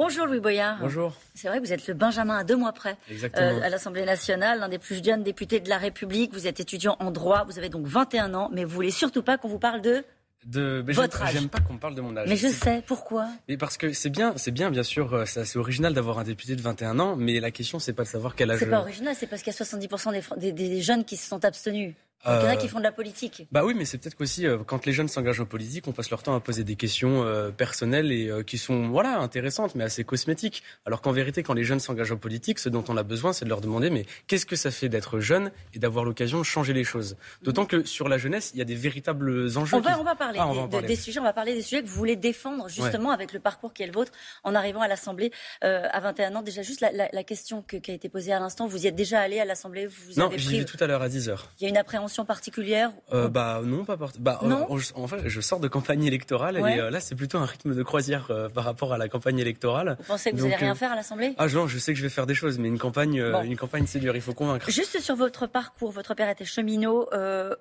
[0.00, 0.78] Bonjour Louis Boyard.
[0.80, 1.12] Bonjour.
[1.34, 4.60] C'est vrai que vous êtes le Benjamin à deux mois près euh, à l'Assemblée nationale,
[4.60, 6.32] l'un des plus jeunes députés de la République.
[6.32, 9.38] Vous êtes étudiant en droit, vous avez donc 21 ans, mais vous voulez surtout pas
[9.38, 10.04] qu'on vous parle de
[10.46, 11.32] de votre âge.
[11.32, 12.28] J'aime pas qu'on parle de mon âge.
[12.28, 13.26] Mais je sais pourquoi?
[13.48, 16.24] Mais parce que c'est bien, c'est bien bien sûr, euh, c'est assez original d'avoir un
[16.24, 18.60] député de 21 ans, mais la question c'est pas de savoir quel âge.
[18.60, 21.44] C'est pas original, c'est parce qu'il y a 70% des, des jeunes qui se sont
[21.44, 21.96] abstenus
[22.26, 23.46] il y en a qui euh, font de la politique.
[23.52, 26.10] Bah oui, mais c'est peut-être qu'aussi euh, quand les jeunes s'engagent en politique, on passe
[26.10, 30.02] leur temps à poser des questions euh, personnelles et qui sont voilà intéressantes, mais assez
[30.02, 30.64] cosmétiques.
[30.84, 33.44] Alors qu'en vérité, quand les jeunes s'engagent en politique, ce dont on a besoin, c'est
[33.44, 36.72] de leur demander mais qu'est-ce que ça fait d'être jeune et d'avoir l'occasion de changer
[36.72, 37.16] les choses?
[37.42, 39.76] D'autant que sur la jeunesse, il y a des véritables enjeux.
[39.76, 41.94] On va, on va parler, ah, des, sujets, on va parler des sujets que vous
[41.94, 44.10] voulez défendre justement avec le parcours qui est le vôtre
[44.42, 46.42] en arrivant à l'Assemblée à 21 ans.
[46.42, 49.38] Déjà juste la, question qui a été posée à l'instant, vous y êtes déjà allé
[49.38, 51.68] à l'Assemblée vous Non, j'y vais tout à l'heure à 10 h Il y a
[51.68, 56.04] une appréhension particulière euh, Bah non, pas bah, euh, en fait, je sors de campagne
[56.04, 59.38] électorale et euh, là, c'est plutôt un rythme de croisière par rapport à la campagne
[59.38, 59.96] électorale.
[59.98, 61.34] Vous pensez que vous n'allez rien faire à l'Assemblée?
[61.38, 63.84] Ah non, je sais que je vais faire des choses, mais une campagne, une campagne,
[63.86, 64.14] c'est dur.
[64.16, 64.70] Il faut convaincre.
[64.70, 67.08] Juste sur votre parcours, votre père était cheminot.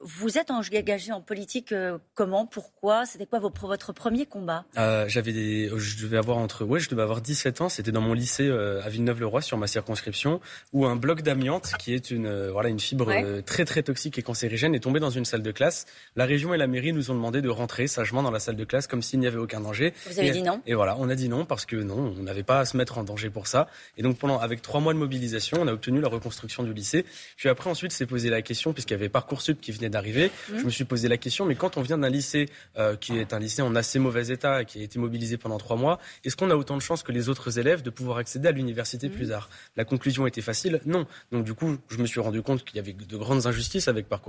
[0.00, 1.74] vous êtes engagé en politique
[2.14, 3.06] comment Pourquoi?
[3.06, 4.64] C'était quoi votre premier combat?
[5.06, 7.68] J'avais des, je devais avoir entre, ouais, je devais avoir 17 ans.
[7.68, 10.40] C'était dans mon lycée à Villeneuve-le-Roi sur ma circonscription
[10.72, 14.74] où un bloc d'amiante qui est une, voilà, une fibre très très toxique et cancérigène
[14.74, 15.86] est tombé dans une salle de classe.
[16.16, 18.64] La région et la mairie nous ont demandé de rentrer sagement dans la salle de
[18.64, 19.94] classe comme s'il n'y avait aucun danger.
[20.10, 20.60] Vous avez dit non?
[20.66, 22.98] Et voilà, on a dit non parce que non, on n'avait pas à se mettre
[22.98, 23.68] en danger pour ça.
[23.96, 27.04] Et donc pendant, avec trois mois de mobilisation, on a obtenu la reconstruction du lycée.
[27.36, 30.58] Puis après, ensuite, s'est posé la question, puisqu'il y avait Parcoursup qui venait d'arriver, mmh.
[30.58, 33.32] je me suis posé la question, mais quand on vient d'un lycée euh, qui est
[33.32, 36.34] un lycée en assez mauvais état et qui a été mobilisé pendant trois mois, est-ce
[36.36, 39.12] qu'on a autant de chances que les autres élèves de pouvoir accéder à l'université mmh.
[39.12, 39.48] plus tard?
[39.76, 41.06] La conclusion était facile, non.
[41.30, 44.08] Donc du coup, je me suis rendu compte qu'il y avait de grandes injustices avec
[44.08, 44.23] Parcoursup.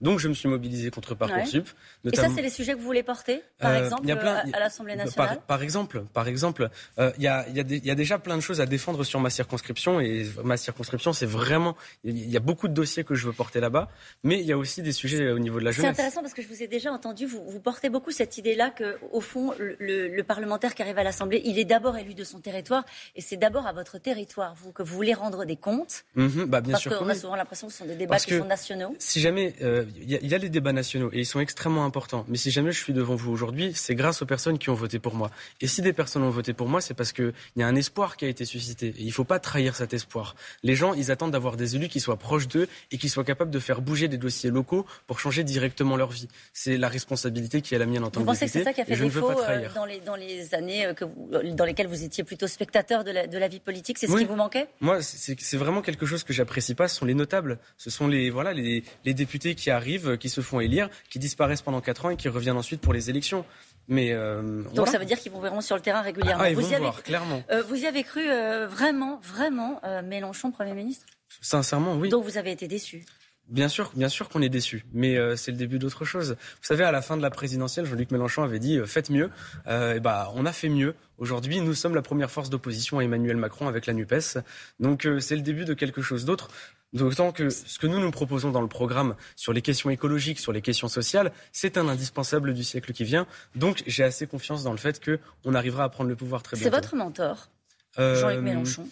[0.00, 1.68] Donc je me suis mobilisé contre Parcoursup.
[2.10, 5.40] Et ça, c'est les sujets que vous voulez porter, par euh, exemple, à, l'Assemblée nationale?
[5.46, 8.66] par, exemple, par exemple, euh, il y, a, y, a déjà plein de choses à
[8.66, 13.04] défendre sur ma circonscription et ma circonscription, c'est vraiment, il y a beaucoup de dossiers
[13.04, 13.88] que je veux porter là-bas,
[14.22, 15.94] mais il y a aussi des sujets au niveau de la jeunesse.
[15.94, 18.70] C'est intéressant parce que je vous ai déjà entendu, vous, vous portez beaucoup cette idée-là
[18.70, 22.40] que, au fond, le, parlementaire qui arrive à l'Assemblée, il est d'abord élu de son
[22.40, 22.84] territoire
[23.16, 26.04] et c'est d'abord à votre territoire vous, que vous voulez rendre des comptes.
[26.14, 28.44] Mhm, bah bien parce qu'on a souvent l'impression que ce sont des débats qui sont
[28.44, 28.94] nationaux.
[28.98, 32.24] Si jamais euh, il y, a les débats nationaux et ils sont extrêmement importants.
[32.28, 34.98] Mais si jamais je suis devant vous aujourd'hui, c'est grâce aux personnes qui ont voté
[34.98, 35.30] pour moi.
[35.60, 38.16] Et si des personnes ont voté pour moi, c'est parce qu'il y a un espoir
[38.16, 38.88] qui a été suscité.
[38.88, 40.34] Et il ne faut pas trahir cet espoir.
[40.62, 43.50] Les gens, ils attendent d'avoir des élus qui soient proches d'eux et qui soient capables
[43.50, 46.28] de faire bouger des dossiers locaux pour changer directement leur vie.
[46.52, 48.58] C'est la responsabilité qui est la mienne en tant vous que député.
[48.58, 50.86] Vous pensez que c'est ça qui a fait défaut euh, dans les, dans les années
[50.86, 53.98] euh, dans lesquelles vous étiez plutôt spectateur de la, de la vie politique?
[53.98, 54.68] C'est ce qui vous manquait?
[54.80, 56.88] Moi, c'est vraiment quelque chose que j'apprécie pas.
[56.88, 57.58] Ce sont les notables.
[57.76, 61.62] Ce sont les, voilà, les, les députés qui arrivent, qui se font élire, qui disparaissent
[61.62, 63.44] pendant 4 ans et qui reviennent ensuite pour les élections.
[63.88, 66.44] Mais euh, Donc ça veut dire qu'ils vont vraiment sur le terrain régulièrement.
[66.44, 67.42] Ah, vous, y avez, voir, clairement.
[67.50, 71.06] Euh, vous y avez cru euh, vraiment, vraiment Mélenchon Premier ministre?
[71.40, 72.08] Sincèrement, oui.
[72.08, 73.04] Donc vous avez été déçu?
[73.48, 76.36] Bien sûr, bien sûr qu'on est déçu, mais c'est le début d'autre chose.
[76.38, 79.30] Vous savez, à la fin de la présidentielle, Jean-Luc Mélenchon avait dit faites mieux.
[79.66, 80.94] et bah, on a fait mieux.
[81.18, 84.38] Aujourd'hui, nous sommes la première force d'opposition à Emmanuel Macron avec la Nupes.
[84.78, 86.48] Donc c'est le début de quelque chose d'autre.
[86.92, 90.52] D'autant que ce que nous nous proposons dans le programme sur les questions écologiques, sur
[90.52, 93.26] les questions sociales, c'est un indispensable du siècle qui vient.
[93.54, 96.70] Donc j'ai assez confiance dans le fait qu'on arrivera à prendre le pouvoir très bientôt.
[96.70, 97.48] C'est votre mentor,
[97.96, 98.88] Jean-Luc euh, Mélenchon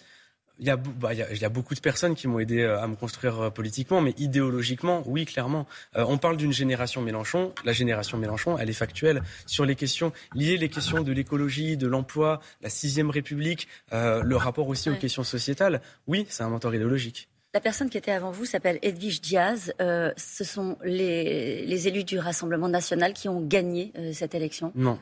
[0.59, 2.85] il y, a, bah, il, y a, beaucoup de personnes qui m'ont aidé euh, à
[2.85, 5.65] me construire euh, politiquement, mais idéologiquement, oui, clairement.
[5.95, 7.51] on parle d'une génération Mélenchon.
[7.65, 11.87] La génération Mélenchon, elle est factuelle sur les questions liées, les questions de l'écologie, de
[11.87, 15.81] l'emploi, la sixième République, le rapport aussi aux questions sociétales.
[16.05, 17.30] Oui, c'est un mentor idéologique.
[17.53, 19.73] La personne qui était avant vous s'appelle Edwige Diaz.
[19.81, 24.97] Euh, ce sont les, élus du Rassemblement national qui ont gagné euh, cette élection Non.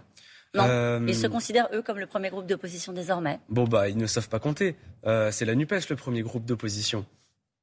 [0.55, 0.63] Non.
[0.67, 3.39] Euh, ils se considèrent, eux, comme le premier groupe d'opposition désormais.
[3.49, 4.75] Bon, bah, ils ne savent pas compter.
[5.03, 7.05] c'est la NUPES, le premier groupe d'opposition.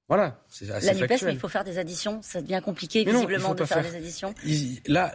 [0.09, 2.21] Voilà, c'est assez La NUPES, mais il faut faire des additions.
[2.23, 4.35] Ça devient compliqué, visiblement, de faire, des additions.
[4.87, 5.13] là,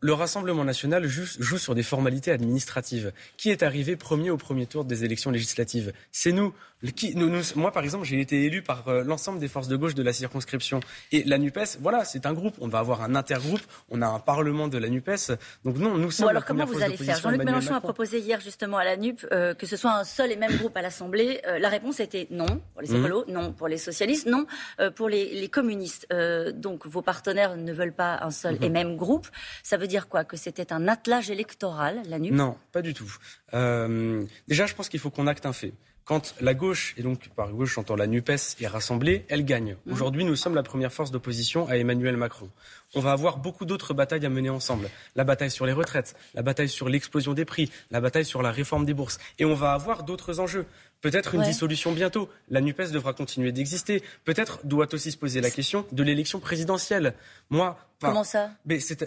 [0.00, 3.12] le Rassemblement national joue, joue, sur des formalités administratives.
[3.38, 5.94] Qui est arrivé premier au premier tour des élections législatives?
[6.12, 6.52] C'est nous.
[6.94, 9.94] Qui, nous, moi, par exemple, j'ai été élu par euh, l'ensemble des forces de gauche
[9.94, 10.80] de la circonscription.
[11.12, 12.54] Et la NUPES, voilà, c'est un groupe.
[12.60, 13.62] On va avoir un intergroupe.
[13.88, 15.32] On a un parlement de la NUPES.
[15.64, 16.26] Donc non, nous sommes.
[16.26, 17.18] Bon, alors comment vous allez faire?
[17.18, 20.30] Jean-Luc Mélenchon a proposé hier justement à la NUP euh, que ce soit un seul
[20.32, 21.40] et même groupe à l'Assemblée.
[21.46, 22.96] Euh, la réponse était non pour les mmh.
[22.96, 24.33] écolos, non pour les socialistes, non
[24.96, 26.06] pour les, communistes.
[26.54, 28.72] donc vos partenaires ne veulent pas un seul et mmh.
[28.72, 29.28] même groupe.
[29.62, 30.24] Ça veut dire quoi?
[30.24, 33.12] Que c'était un attelage électoral, la NUP Non, pas du tout.
[33.52, 35.72] Euh, déjà, je pense qu'il faut qu'on acte un fait
[36.04, 39.76] quand la gauche, et donc par gauche j'entends la NUPES, est rassemblée, elle gagne.
[39.86, 39.92] Mmh.
[39.92, 42.50] Aujourd'hui, nous sommes la première force d'opposition à Emmanuel Macron.
[42.94, 44.90] On va avoir beaucoup d'autres batailles à mener ensemble.
[45.16, 48.50] La bataille sur les retraites, la bataille sur l'explosion des prix, la bataille sur la
[48.50, 49.18] réforme des bourses.
[49.38, 50.66] Et on va avoir d'autres enjeux.
[51.04, 52.30] Peut-être une dissolution bientôt.
[52.48, 54.02] La NUPES devra continuer d'exister.
[54.24, 57.12] Peut-être doit aussi se poser la question de l'élection présidentielle.
[57.50, 58.52] Moi, Comment ça?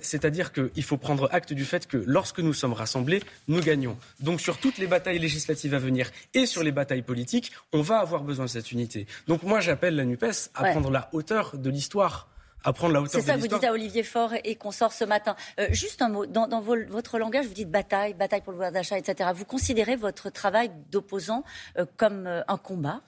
[0.02, 3.98] C'est-à-dire qu'il faut prendre acte du fait que lorsque nous sommes rassemblés, nous gagnons.
[4.20, 7.98] Donc sur toutes les batailles législatives à venir et sur les batailles politiques, on va
[7.98, 9.08] avoir besoin de cette unité.
[9.28, 12.30] Donc moi, j'appelle la NUPES à prendre la hauteur de l'histoire.
[13.07, 15.36] C'est ça que vous dites à Olivier Faure et qu'on sort ce matin.
[15.59, 18.98] Euh, juste un mot, dans, votre langage, vous dites bataille, bataille pour le pouvoir d'achat,
[18.98, 19.30] etc.
[19.33, 21.44] Vous considérez votre travail d'opposant
[21.77, 23.01] euh, comme euh, un combat?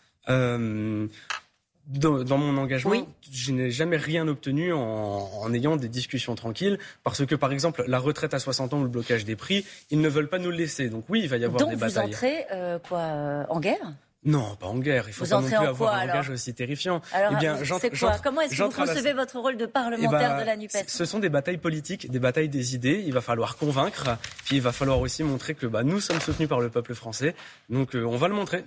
[1.88, 7.34] Dans, mon engagement, je n'ai jamais rien obtenu en, ayant des discussions tranquilles, parce que
[7.34, 10.30] par exemple la retraite à 60 ans ou le blocage des prix, ils ne veulent
[10.30, 10.90] pas nous le laisser.
[10.90, 11.94] Donc oui, il va y avoir des batailles.
[11.94, 12.46] Donc vous entrez
[12.88, 13.96] quoi en guerre?
[14.26, 15.06] Non, pas en guerre.
[15.08, 17.02] Il faut pas non plus avoir un langage aussi terrifiant.
[17.14, 20.36] Alors, eh bien, c'est quoi Comment est-ce que vous concevez votre rôle de parlementaire eh
[20.36, 23.02] ben, de la NUPES Ce sont des batailles politiques, des batailles des idées.
[23.06, 26.50] Il va falloir convaincre, puis il va falloir aussi montrer que bah, nous sommes soutenus
[26.50, 27.34] par le peuple français.
[27.70, 28.66] Donc, euh, on va le montrer.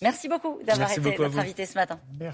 [0.00, 1.98] Merci beaucoup d'avoir été notre invité ce matin.
[2.18, 2.32] Merci.